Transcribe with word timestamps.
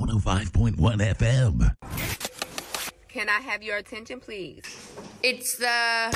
105.1 0.00 0.76
FM. 1.14 1.76
Can 3.08 3.28
I 3.28 3.40
have 3.40 3.62
your 3.62 3.76
attention, 3.76 4.18
please? 4.18 4.62
It's 5.22 5.58
the 5.58 6.10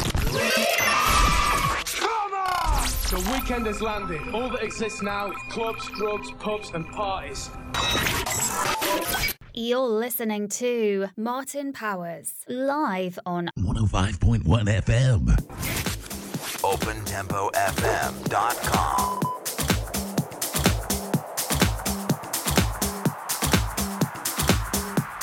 The 3.11 3.19
weekend 3.31 3.67
has 3.67 3.83
landed. 3.83 4.23
All 4.35 4.49
that 4.51 4.63
exists 4.63 5.03
now 5.03 5.31
is 5.31 5.37
clubs, 5.51 5.87
drugs, 5.91 6.31
pubs, 6.39 6.71
and 6.71 6.87
parties. 6.93 7.51
You're 9.53 9.87
listening 9.87 10.49
to 10.49 11.09
Martin 11.17 11.75
Powers 11.75 12.33
live 12.49 13.19
on 13.27 13.51
105.1 13.59 14.45
FM. 14.45 15.27
OpenTempoFM.com. 16.65 19.24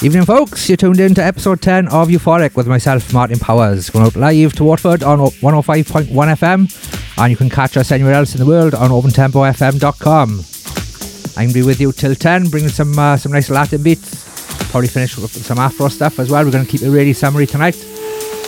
Evening, 0.04 0.26
folks. 0.26 0.68
You're 0.68 0.78
tuned 0.78 1.00
in 1.00 1.14
to 1.14 1.24
episode 1.24 1.62
10 1.62 1.90
of 1.90 2.08
Euphoric 2.08 2.56
with 2.56 2.68
myself, 2.68 3.14
Martin 3.14 3.38
Powers. 3.38 3.92
Going 3.92 4.08
out 4.08 4.16
live 4.16 4.54
to 4.54 4.64
Watford 4.64 5.04
on 5.04 5.20
105.1 5.20 6.08
FM, 6.08 7.18
and 7.20 7.30
you 7.30 7.38
can 7.38 7.52
catch 7.52 7.78
us 7.78 7.92
anywhere 7.92 8.14
else 8.14 8.34
in 8.34 8.40
the 8.40 8.48
world 8.48 8.74
on 8.74 8.90
OpenTempoFM.com. 8.90 10.30
I'm 10.32 11.36
going 11.36 11.48
to 11.50 11.54
be 11.54 11.62
with 11.62 11.80
you 11.80 11.92
till 11.92 12.16
10, 12.16 12.50
bringing 12.50 12.72
some 12.72 12.98
uh, 12.98 13.16
some 13.16 13.32
nice 13.32 13.52
Latin 13.52 13.84
beats. 13.84 14.72
Probably 14.72 14.88
finish 14.88 15.16
with 15.18 15.32
some 15.46 15.60
Afro 15.60 15.88
stuff 15.88 16.18
as 16.18 16.32
well. 16.32 16.44
We're 16.46 16.52
going 16.52 16.66
to 16.66 16.72
keep 16.72 16.82
it 16.82 16.90
really 16.90 17.14
summery 17.14 17.46
tonight. 17.46 17.76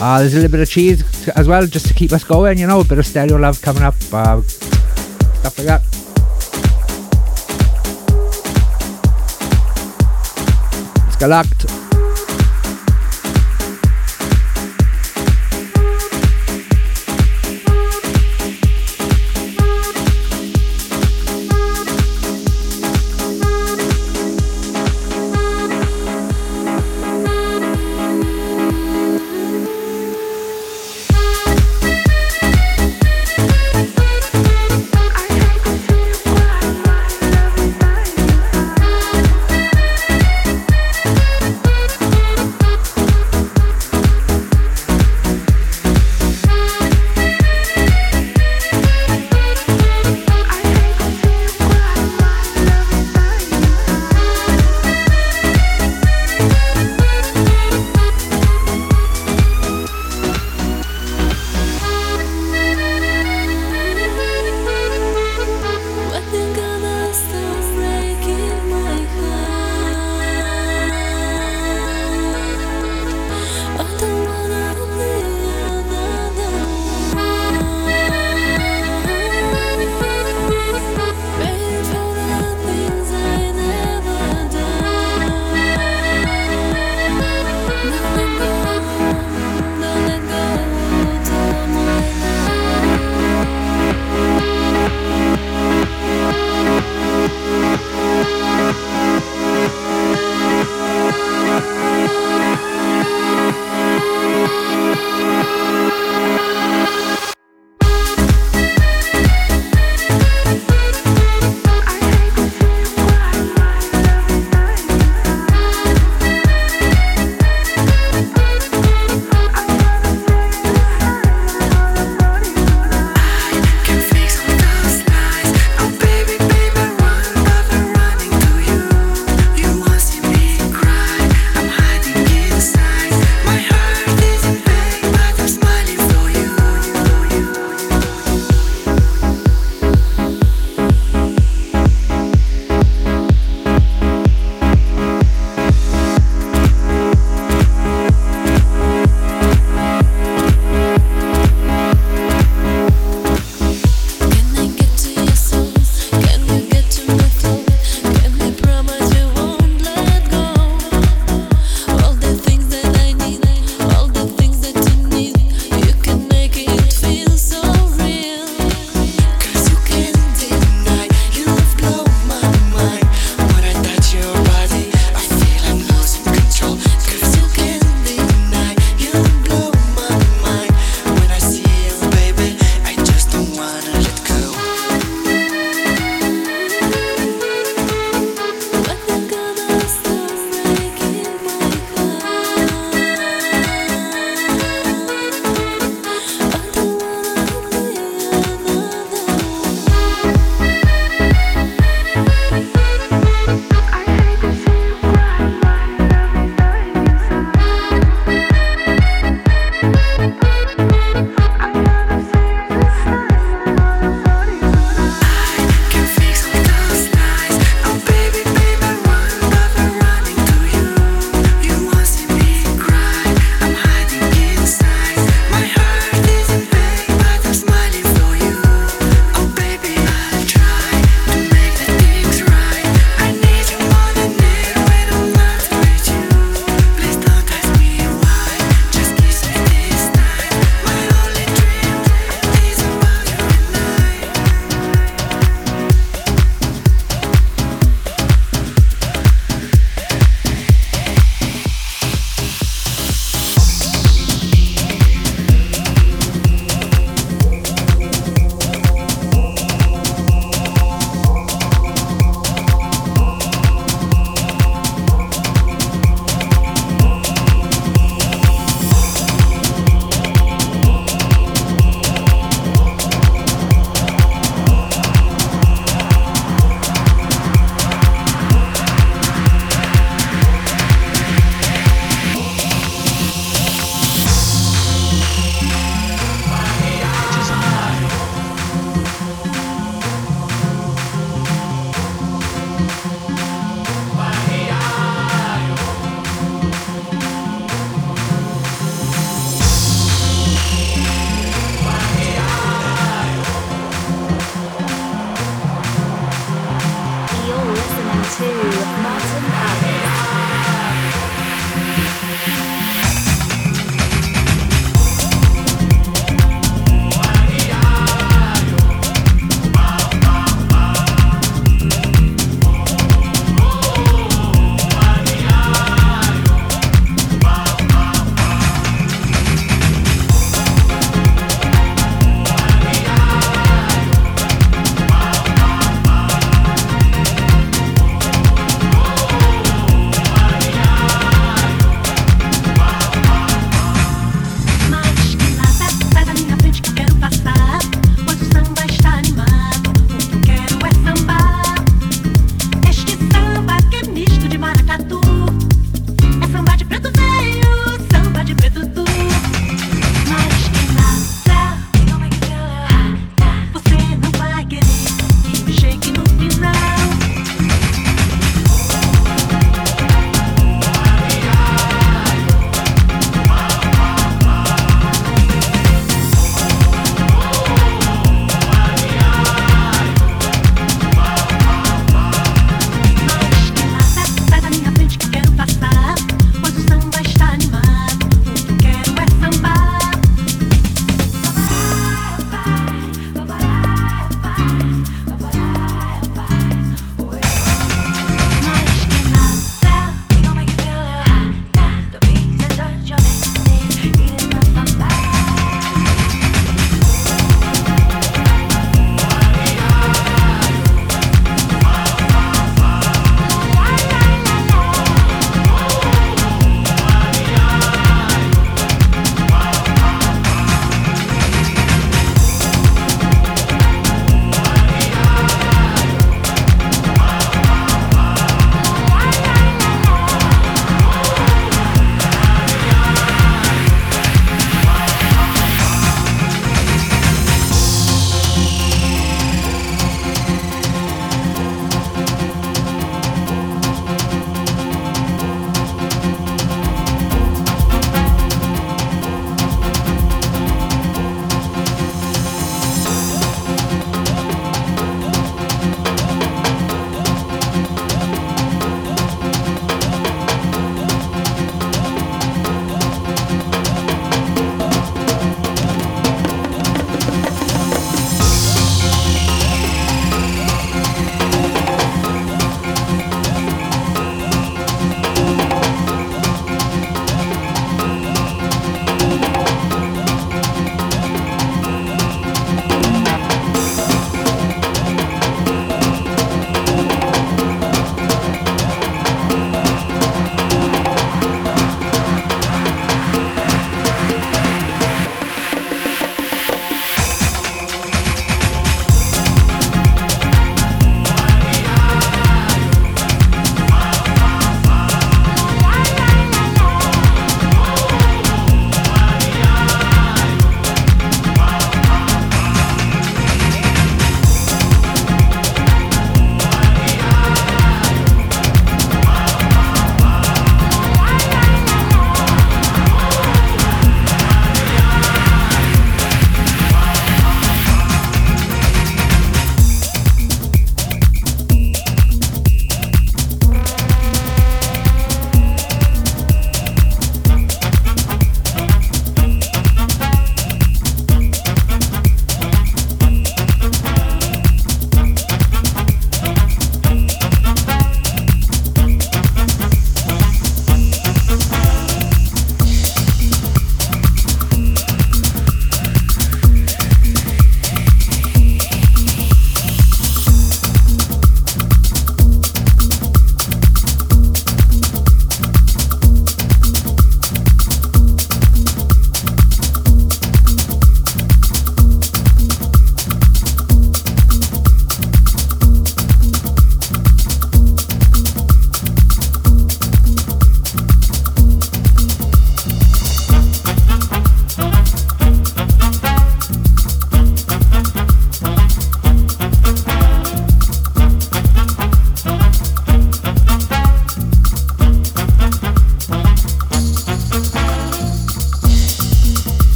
Uh, 0.00 0.20
there's 0.20 0.34
a 0.34 0.36
little 0.36 0.52
bit 0.52 0.60
of 0.60 0.70
cheese 0.70 1.28
as 1.30 1.48
well, 1.48 1.66
just 1.66 1.88
to 1.88 1.94
keep 1.94 2.12
us 2.12 2.22
going, 2.22 2.58
you 2.58 2.68
know, 2.68 2.78
a 2.78 2.84
bit 2.84 3.00
of 3.00 3.06
stereo 3.06 3.36
love 3.36 3.60
coming 3.60 3.82
up, 3.82 3.96
uh, 4.12 4.40
stuff 4.40 5.58
like 5.58 5.66
that. 5.66 5.99
Galakt. 11.20 11.79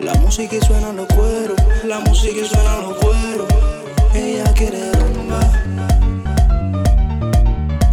La 0.00 0.14
música 0.14 0.54
y 0.54 0.60
suena 0.60 0.92
los 0.92 1.06
cueros, 1.08 1.56
la 1.84 1.98
música 2.00 2.40
y 2.40 2.44
suena 2.44 2.78
los 2.78 2.94
cueros. 2.98 3.46
Ella 4.14 4.44
quiere 4.54 4.92
rumba 4.92 5.40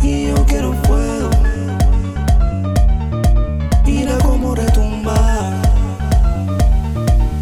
y 0.04 0.28
yo 0.28 0.46
quiero 0.46 0.74
fuego. 0.84 1.30
Mira 3.86 4.18
cómo 4.20 4.54
retumba. 4.54 5.16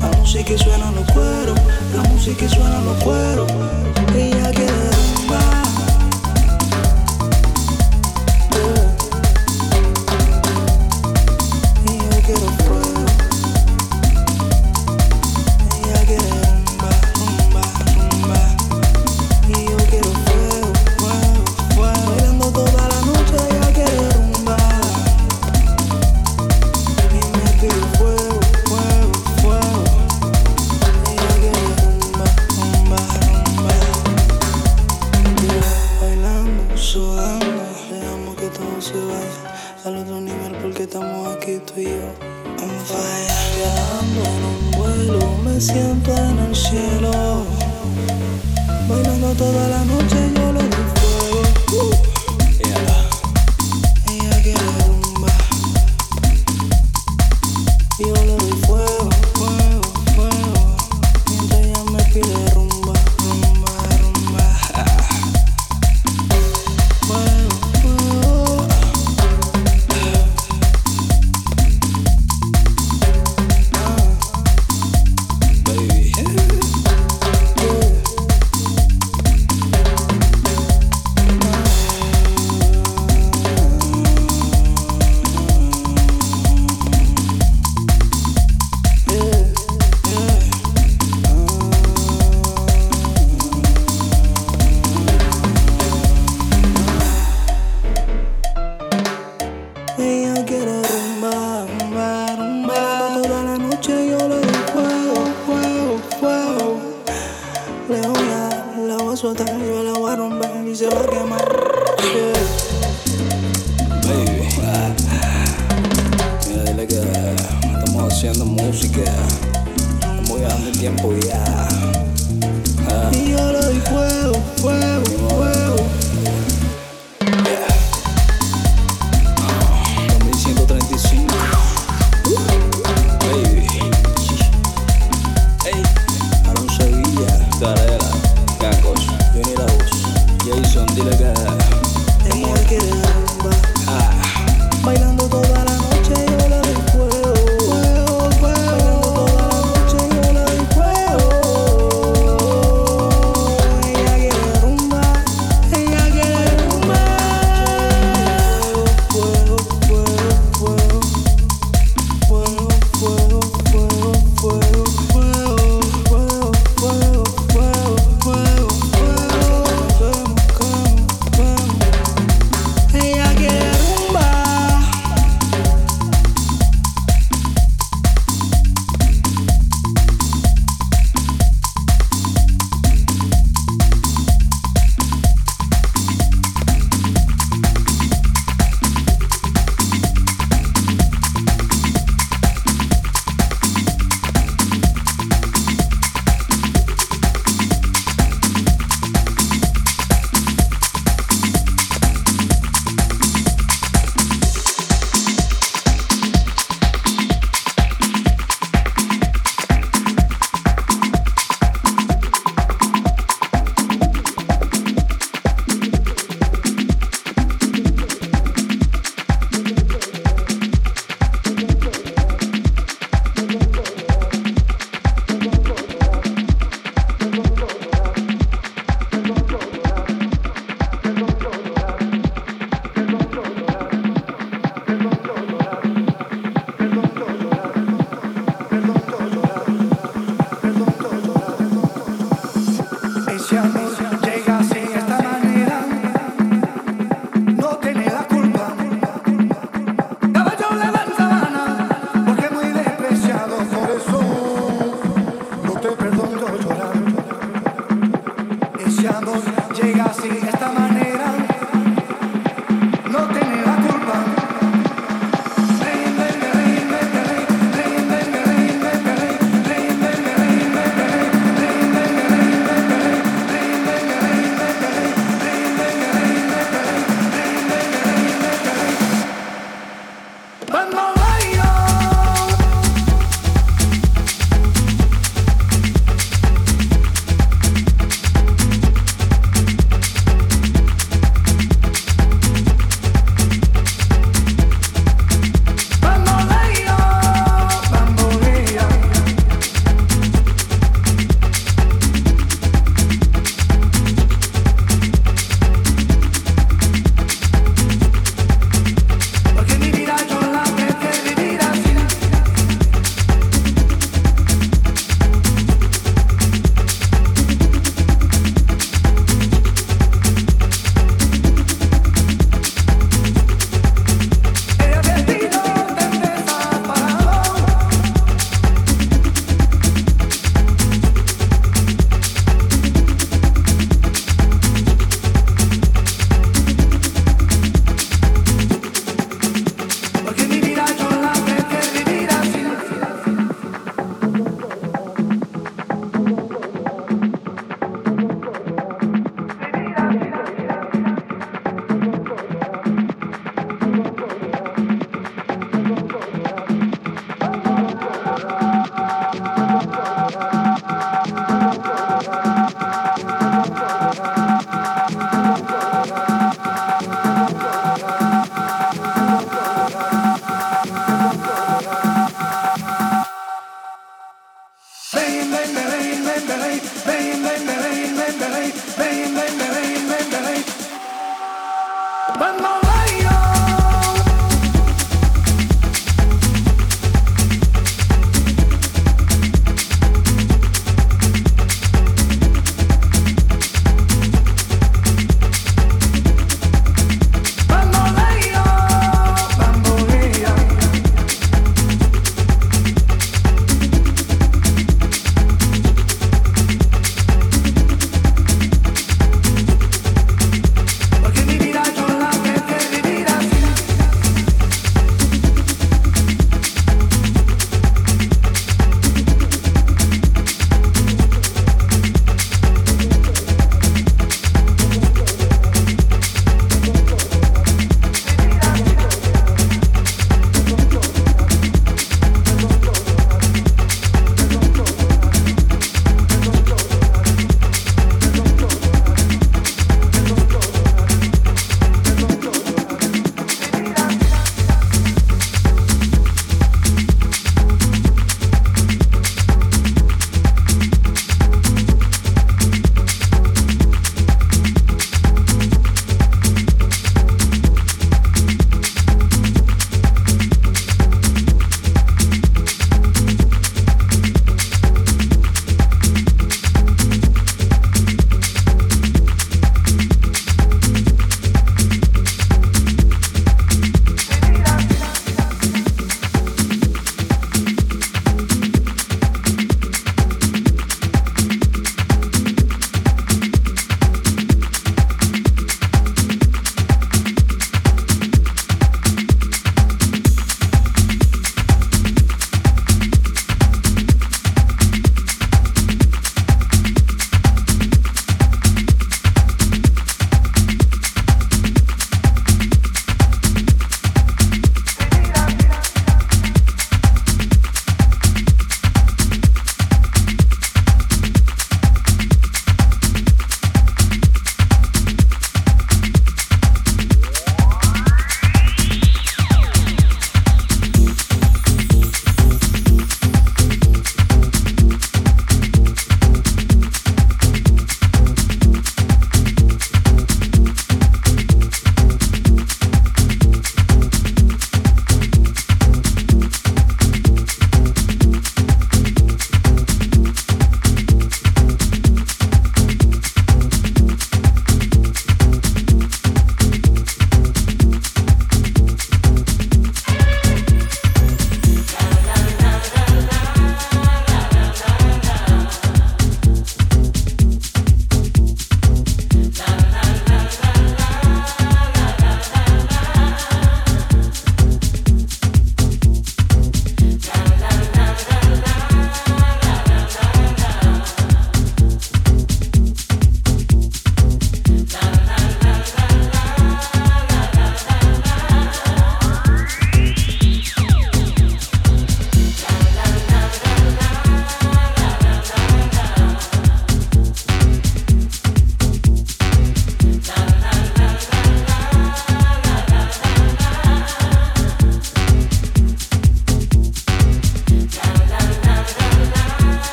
La 0.00 0.10
música 0.18 0.52
y 0.52 0.58
suena 0.58 0.92
los 0.92 1.10
cueros, 1.12 1.58
la 1.96 2.02
música 2.10 2.44
y 2.44 2.48
suena 2.48 2.80
los 2.82 3.02
cueros. 3.02 3.50
Ella 4.14 4.50
quiere 4.52 4.91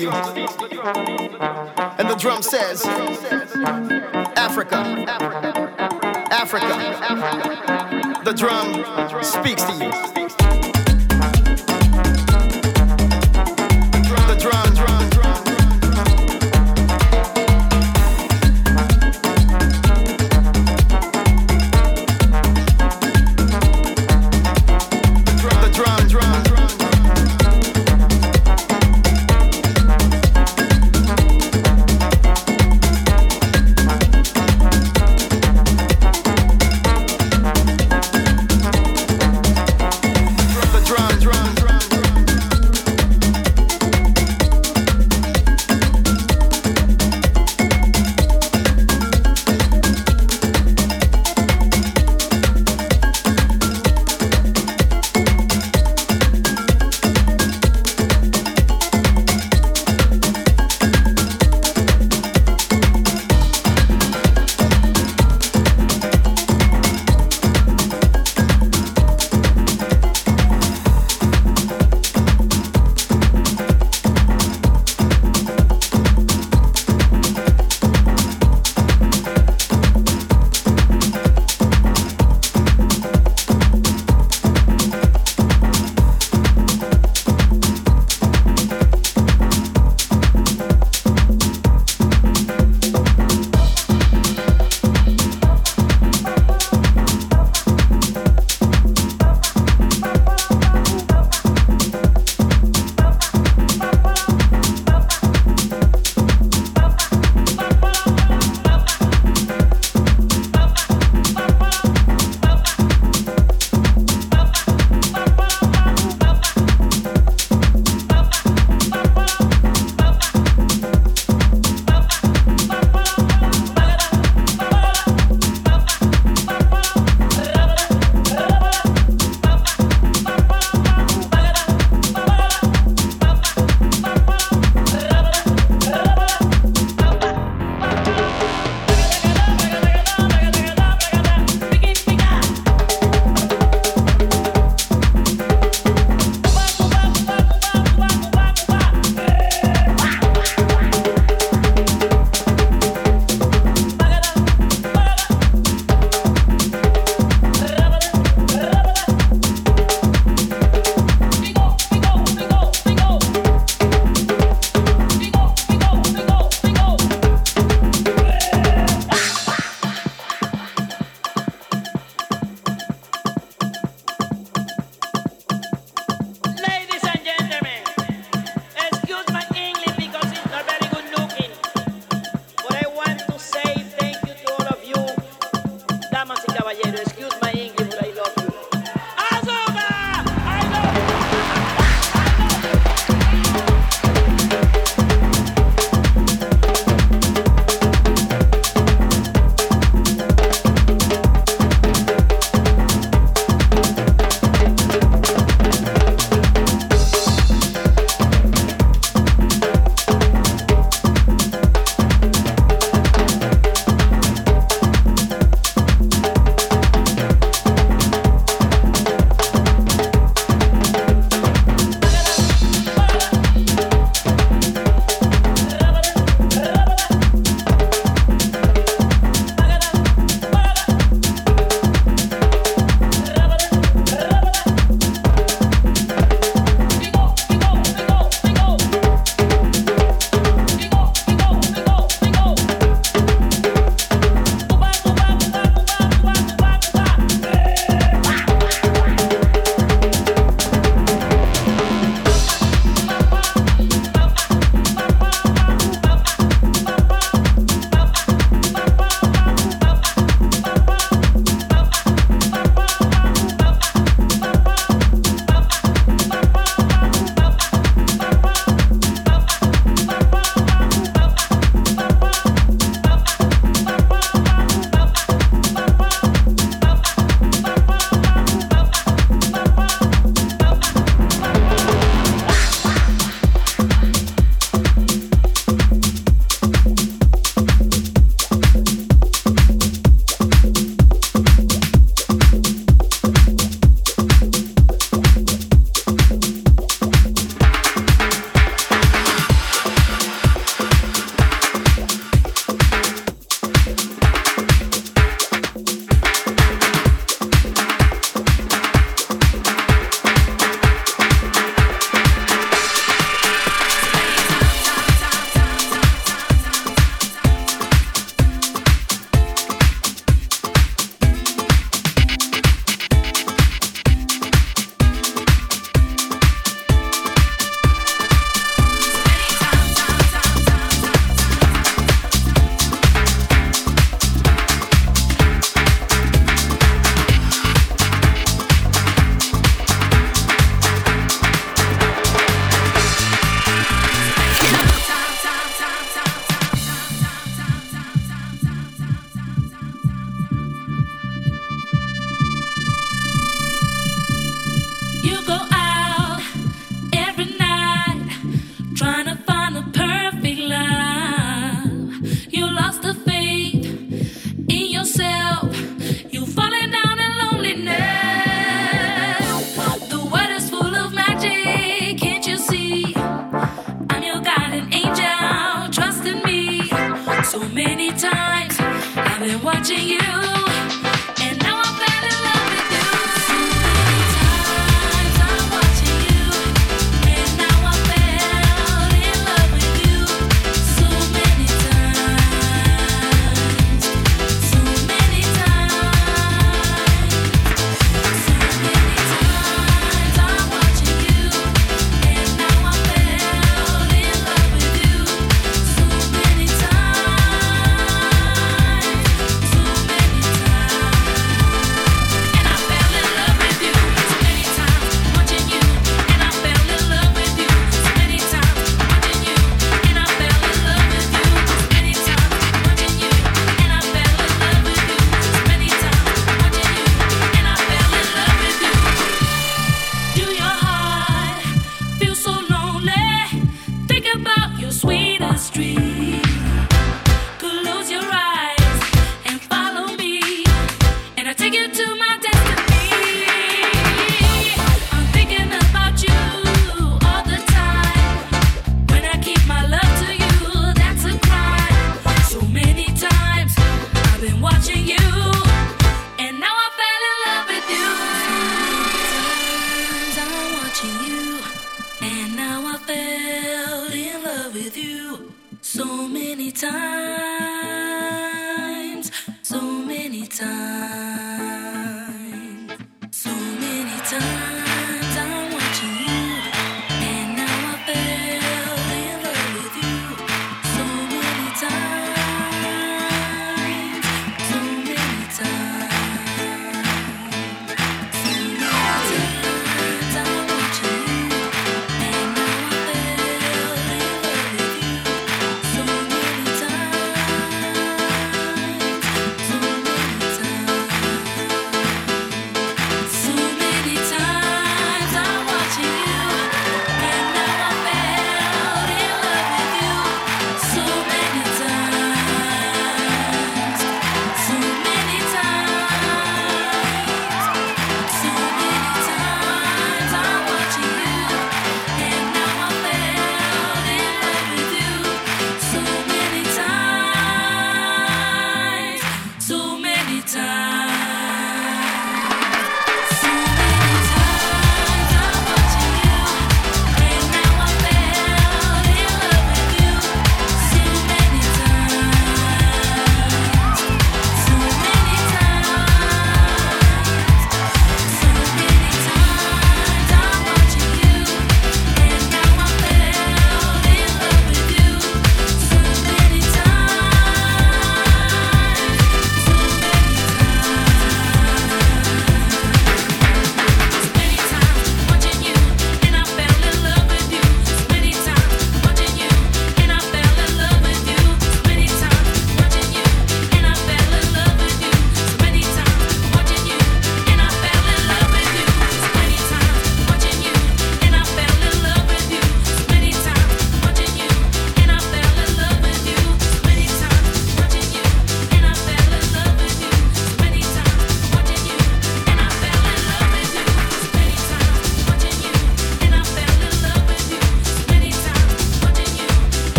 you. 0.00 0.10
And 1.98 2.08
the 2.08 2.16
drum 2.18 2.42
says, 2.42 2.84
Africa, 4.36 4.76
Africa, 6.30 6.74
Africa. 7.10 8.24
The 8.24 8.32
drum 8.32 9.22
speaks 9.22 9.62
to 9.64 9.74
you. 9.74 10.19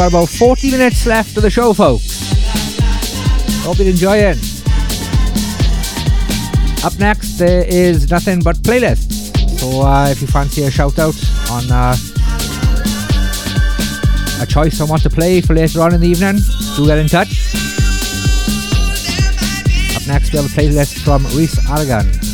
Got 0.00 0.08
about 0.08 0.28
40 0.30 0.70
minutes 0.70 1.04
left 1.04 1.36
of 1.36 1.42
the 1.42 1.50
show, 1.50 1.74
folks. 1.74 2.32
Hope 3.64 3.76
you're 3.76 3.88
enjoying. 3.88 4.38
Up 6.82 6.98
next, 6.98 7.36
there 7.36 7.66
is 7.68 8.10
nothing 8.10 8.40
but 8.40 8.56
playlists. 8.62 9.58
So 9.58 9.82
uh, 9.82 10.08
if 10.08 10.22
you 10.22 10.26
fancy 10.26 10.62
a 10.62 10.70
shout 10.70 10.98
out 10.98 11.14
on 11.50 11.70
uh, 11.70 11.94
a 14.40 14.46
choice 14.46 14.80
on 14.80 14.88
what 14.88 15.02
to 15.02 15.10
play 15.10 15.42
for 15.42 15.52
later 15.52 15.82
on 15.82 15.92
in 15.92 16.00
the 16.00 16.08
evening, 16.08 16.38
do 16.76 16.86
get 16.86 16.96
in 16.96 17.06
touch. 17.06 17.52
Up 19.96 20.06
next, 20.06 20.32
we 20.32 20.38
have 20.38 20.46
a 20.46 20.54
playlist 20.56 21.04
from 21.04 21.26
Reese 21.36 21.58
Aragon. 21.68 22.29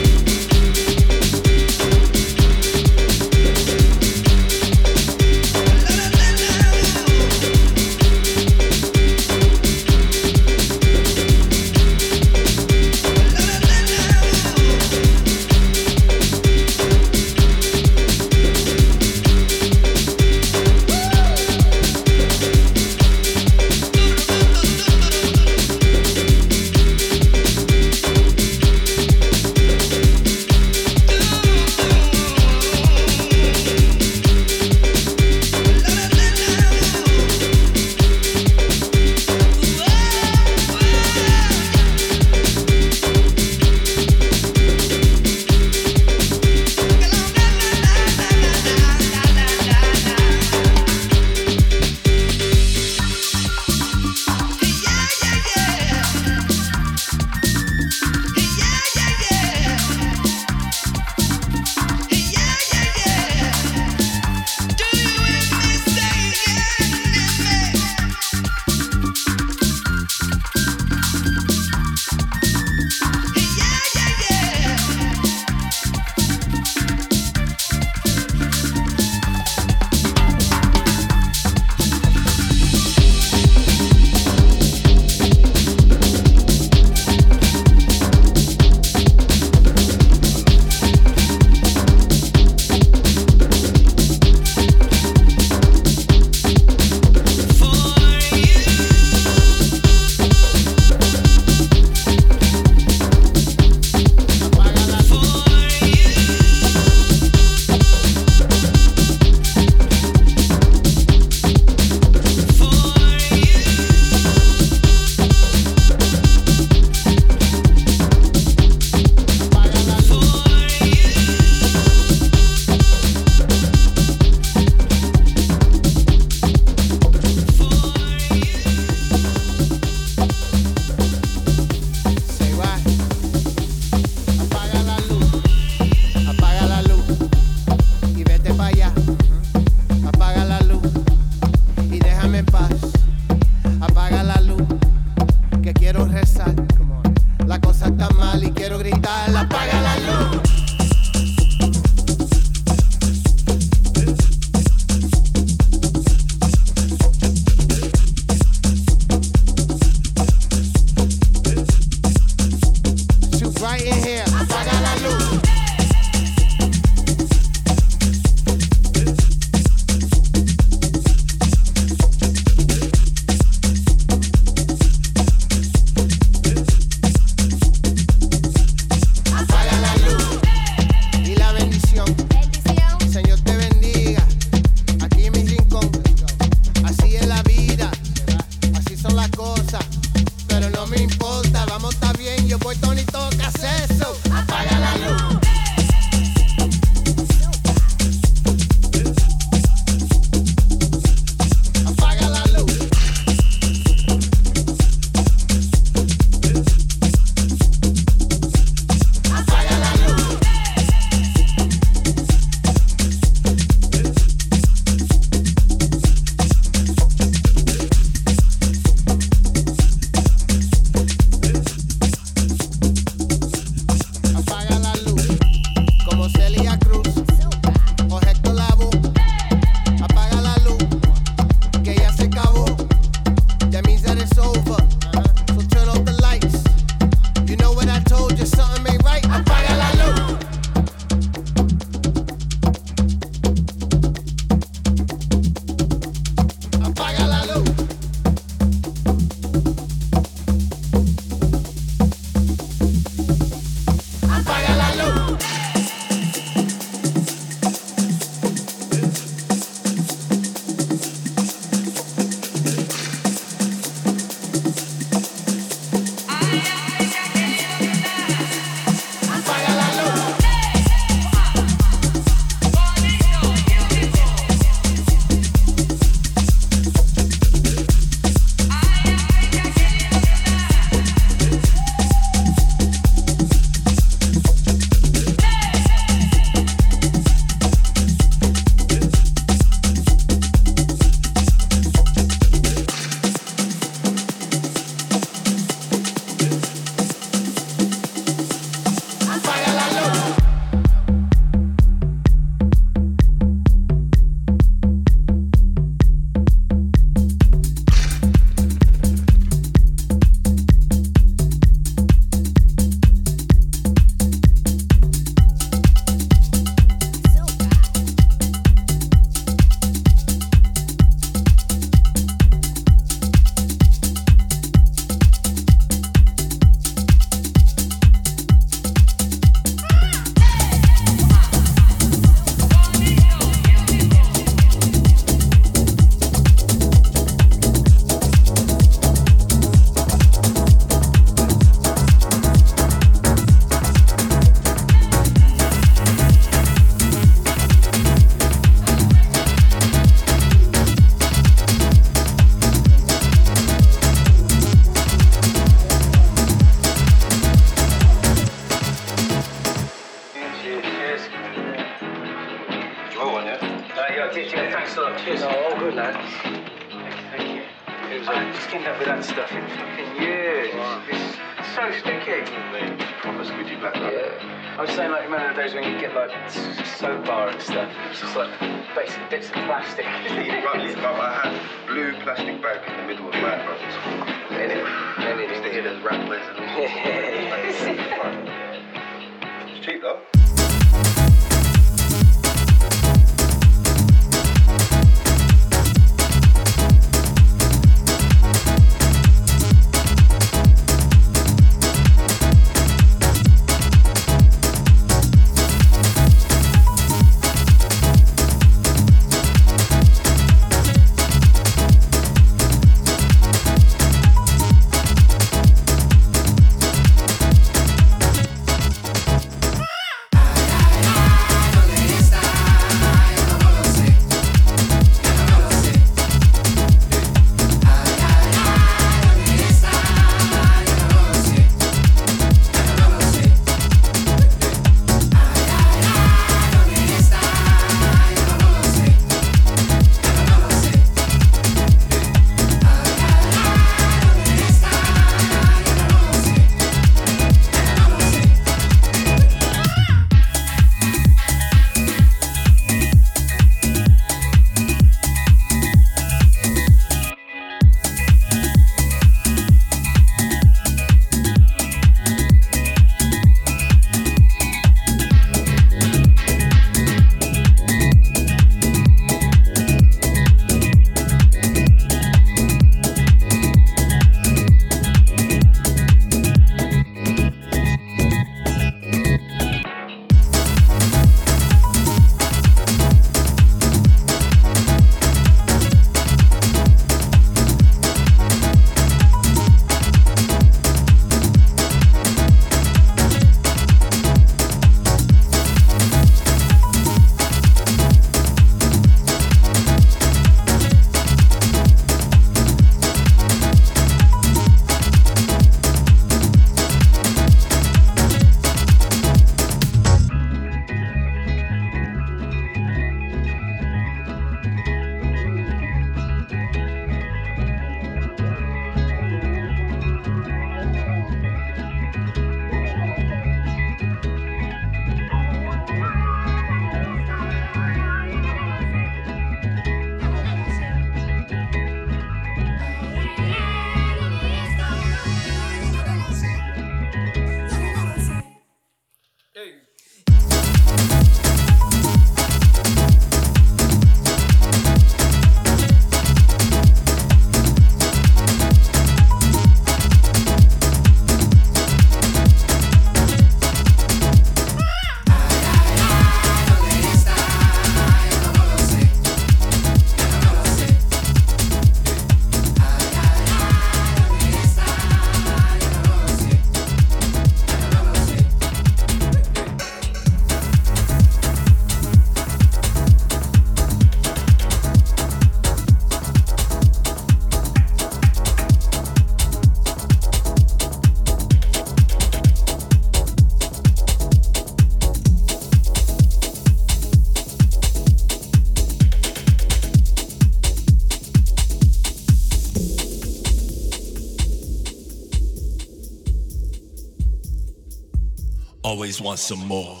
Want 599.21 599.37
some 599.37 599.67
more. 599.67 600.00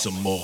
Some 0.00 0.22
more. 0.22 0.39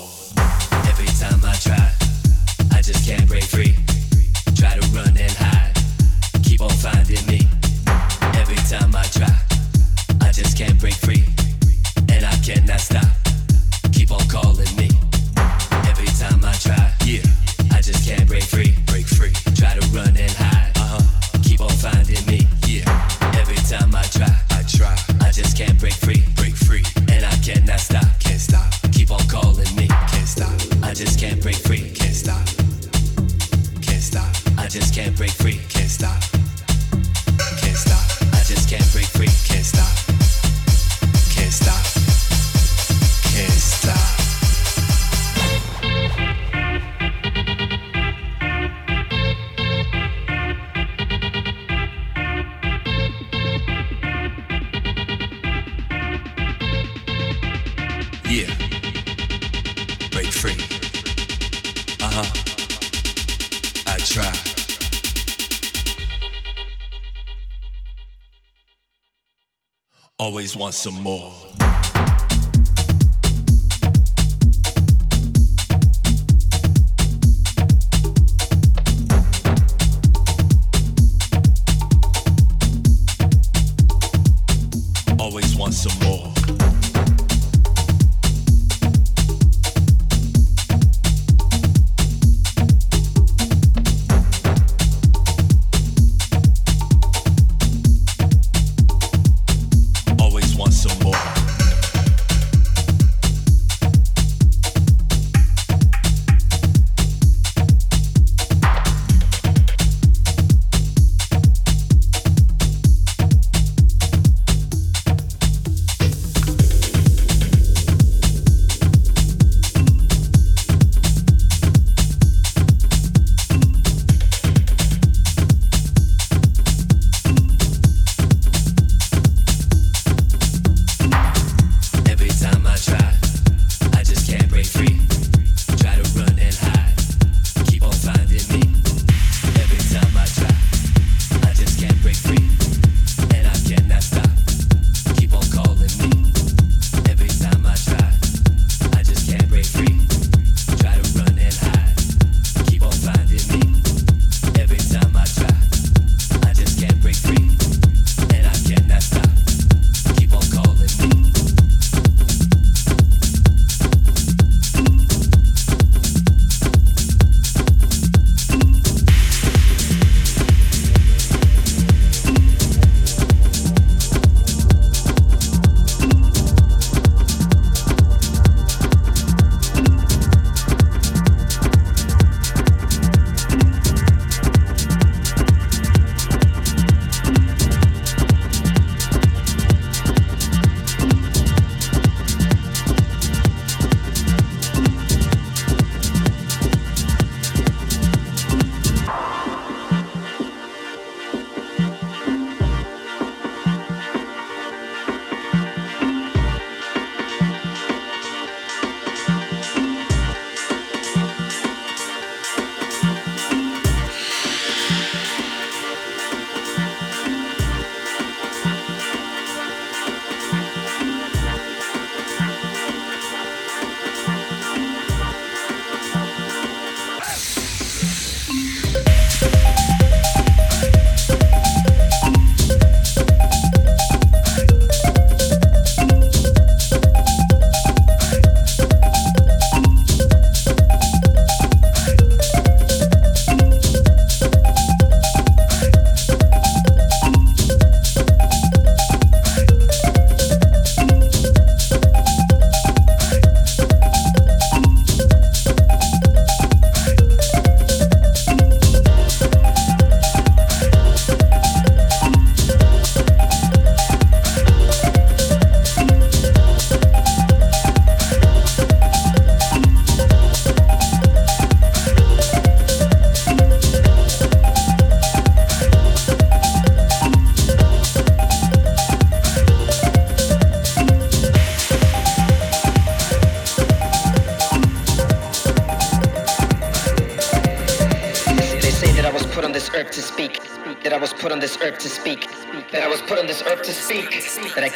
Want 70.55 70.73
some 70.73 71.03
more. 71.03 71.46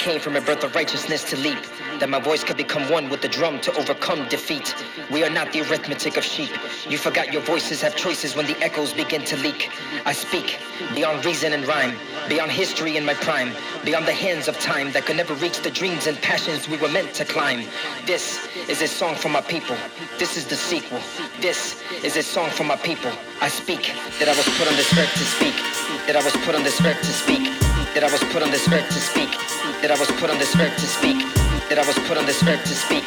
Came 0.02 0.20
from 0.20 0.36
a 0.36 0.42
birth 0.42 0.64
of 0.64 0.74
righteousness 0.74 1.24
to 1.24 1.38
leap. 1.38 1.60
That 2.00 2.10
my 2.10 2.20
voice 2.20 2.44
could 2.44 2.58
become 2.58 2.90
one 2.90 3.08
with 3.08 3.22
the 3.22 3.28
drum 3.28 3.60
to 3.62 3.72
overcome 3.78 4.28
defeat. 4.30 4.74
We 5.12 5.24
are 5.24 5.30
not 5.30 5.54
the 5.54 5.62
arithmetic 5.62 6.18
of 6.18 6.24
sheep. 6.24 6.50
You 6.90 6.98
forgot 6.98 7.32
your 7.32 7.44
voices 7.44 7.84
have 7.84 7.96
choices 7.96 8.36
when 8.36 8.48
the 8.48 8.58
echoes 8.64 8.94
begin 8.94 9.24
to 9.26 9.38
leak. 9.38 9.70
I 10.04 10.14
speak 10.14 10.58
beyond 10.96 11.24
reason 11.24 11.54
and 11.54 11.68
rhyme, 11.68 11.94
beyond 12.28 12.50
history 12.52 12.98
in 12.98 13.06
my 13.06 13.14
prime, 13.14 13.52
beyond 13.86 14.08
the 14.08 14.14
hands 14.14 14.48
of 14.48 14.58
time 14.60 14.92
that 14.94 15.06
could 15.06 15.18
never 15.18 15.36
reach 15.36 15.62
the 15.62 15.70
dreams 15.70 16.08
and 16.08 16.18
passions 16.24 16.68
we 16.68 16.78
were 16.78 16.90
meant 16.90 17.14
to 17.14 17.24
climb. 17.24 17.68
This 18.08 18.50
is 18.68 18.82
a 18.82 18.88
song 18.88 19.14
for 19.14 19.30
my 19.30 19.42
people. 19.42 19.78
This 20.18 20.36
is 20.36 20.48
the 20.48 20.56
sequel. 20.56 21.00
This 21.42 21.80
is 22.04 22.18
a 22.18 22.24
song 22.24 22.50
for 22.50 22.64
my 22.64 22.78
people. 22.78 23.12
I 23.40 23.50
speak 23.50 23.94
that 24.18 24.28
I 24.28 24.36
was 24.36 24.50
put 24.58 24.68
on 24.68 24.76
this 24.76 24.92
earth 24.98 25.14
to 25.14 25.26
speak. 25.38 25.58
That 26.08 26.16
I 26.16 26.24
was 26.24 26.34
put 26.44 26.56
on 26.56 26.64
this 26.64 26.82
earth 26.82 27.02
to 27.02 27.14
speak. 27.24 27.46
That 27.94 28.04
I 28.04 28.12
was 28.12 28.24
put 28.34 28.42
on 28.42 28.50
this 28.50 28.68
earth 28.68 28.88
to 28.88 29.00
speak. 29.00 29.61
That 29.82 29.90
I 29.90 29.98
was 29.98 30.12
put 30.22 30.30
on 30.30 30.38
this 30.38 30.54
earth 30.62 30.78
to 30.78 30.86
speak. 30.86 31.18
That 31.66 31.82
I 31.82 31.86
was 31.90 31.98
put 32.06 32.14
on 32.14 32.30
this 32.30 32.46
earth 32.46 32.62
to 32.70 32.76
speak. 32.78 33.02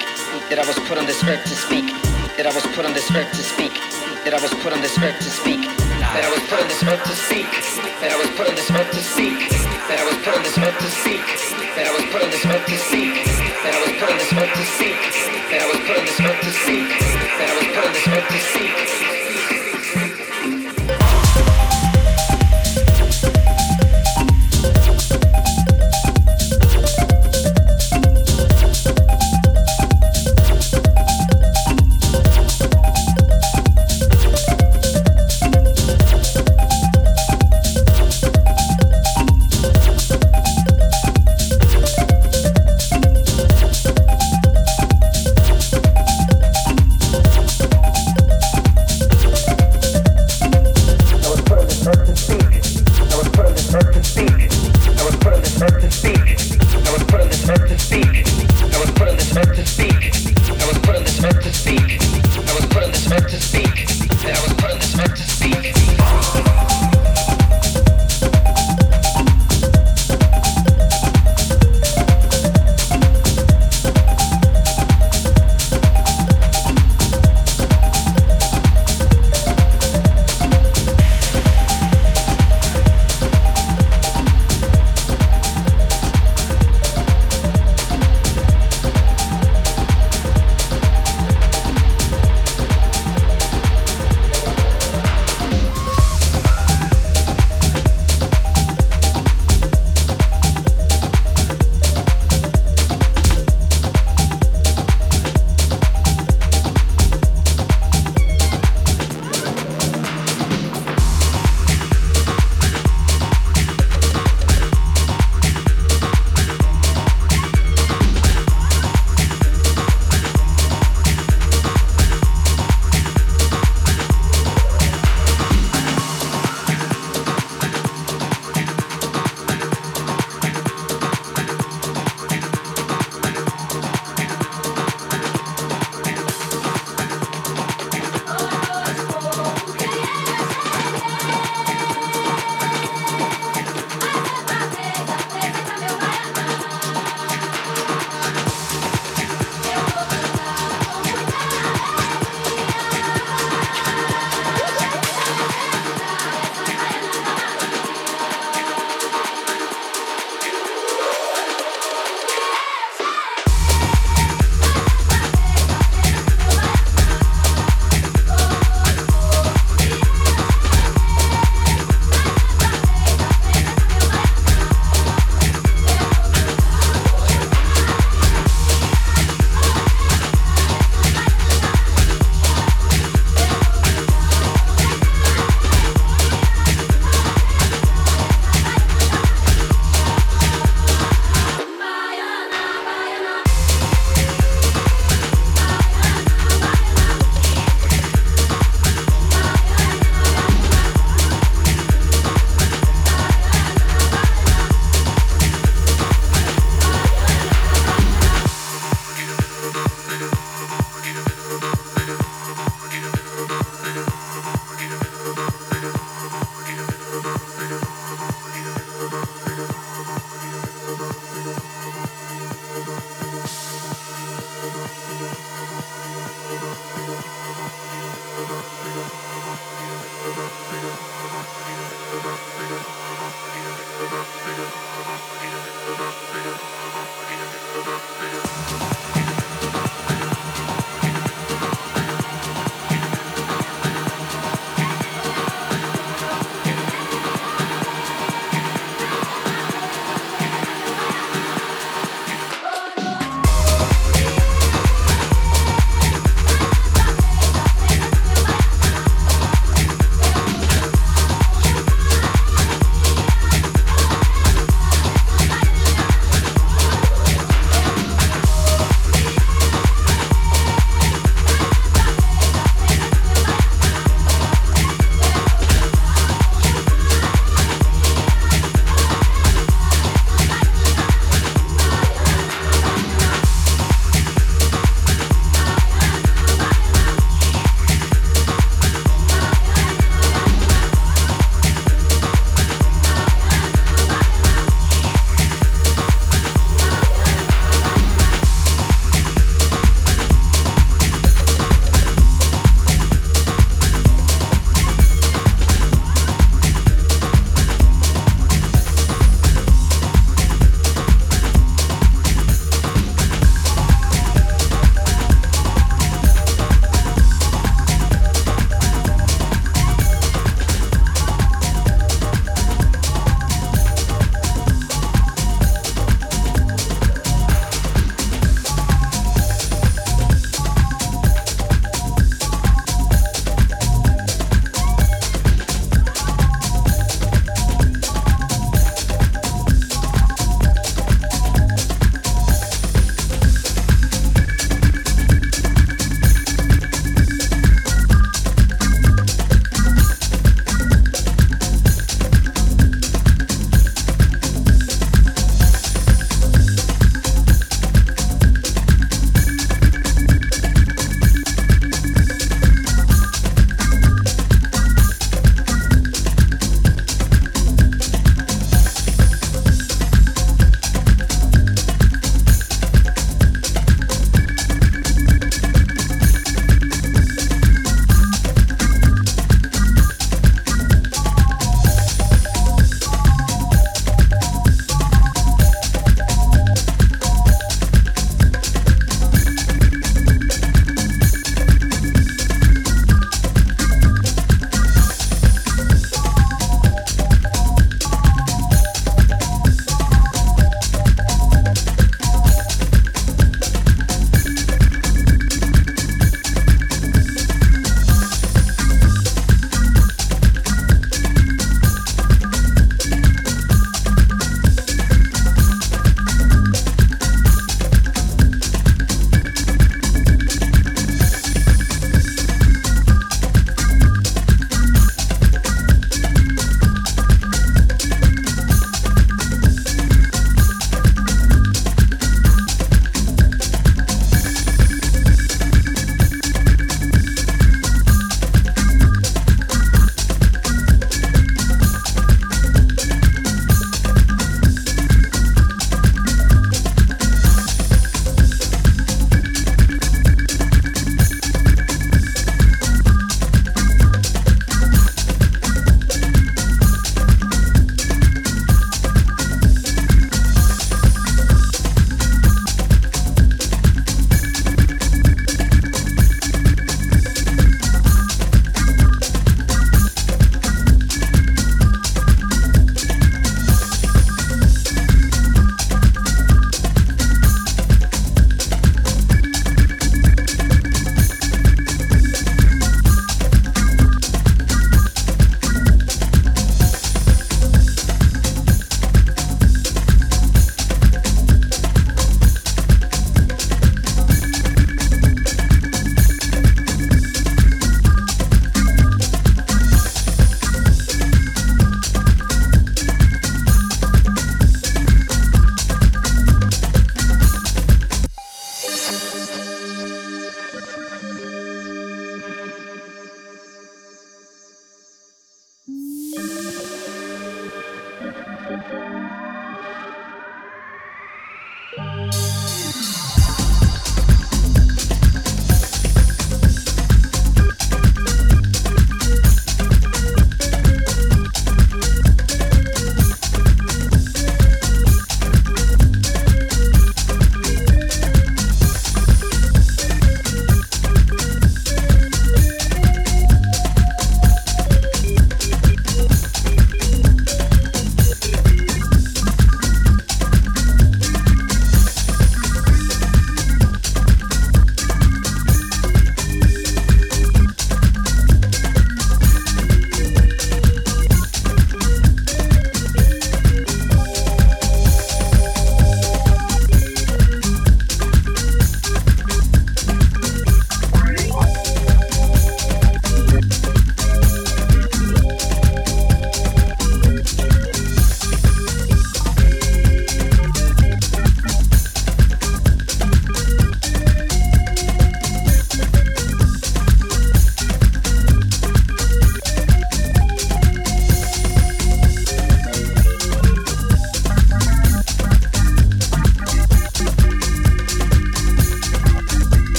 That 0.51 0.59
I 0.59 0.66
was 0.66 0.74
put 0.90 0.98
on 0.98 1.06
this 1.06 1.22
earth 1.22 1.46
to 1.46 1.55
speak. 1.55 1.86
That 2.34 2.51
I 2.51 2.52
was 2.52 2.66
put 2.74 2.82
on 2.84 2.92
this 2.92 3.06
earth 3.14 3.30
to 3.30 3.42
speak. 3.46 3.78
That 4.26 4.34
I 4.34 4.42
was 4.42 4.51
put 4.59 4.74
on 4.74 4.82
this 4.82 4.98
earth 4.98 5.14
to 5.22 5.30
speak. 5.30 5.62
That 6.02 6.26
I 6.26 6.30
was 6.34 6.42
put 6.51 6.59
on 6.59 6.66
this 6.66 6.82
earth 6.82 7.06
to 7.06 7.14
speak. 7.14 7.46
That 8.02 8.10
I 8.10 8.16
was 8.18 8.26
put 8.34 8.48
on 8.51 8.55
this 8.59 8.70
earth 8.74 8.90
to 8.90 9.02
speak. 9.06 9.38
That 9.86 10.02
I 10.02 10.05
was 10.10 10.18
put 10.18 10.34
on 10.34 10.42
this 10.42 10.59
earth 10.59 10.78
to 10.82 10.90
speak. 10.90 11.22
That 11.78 11.86
I 11.86 11.92
was 11.94 12.06
put 12.10 12.22
on 12.26 12.30
this 12.34 12.42
earth 12.42 12.66
to 12.66 12.76
speak. 12.82 13.14
That 13.62 13.70
I 13.70 13.78
was 13.78 13.94
put 13.94 14.10
on 14.10 14.18
this 14.18 14.32
earth 14.34 14.52
to 14.59 14.64
speak. 14.66 14.98
That 15.55 15.62
I 15.62 15.66
was 15.70 15.78
put 15.86 15.94
on 15.94 16.05
this 16.10 16.18
earth 16.26 16.40
to 16.42 16.51
speak. 16.59 16.90
That 17.38 17.48
I 17.48 17.55
was 17.55 17.66
put 17.70 17.86
on 17.86 17.92
this 17.94 18.09
earth 18.10 18.26
to 18.34 18.40
speak. 18.42 19.13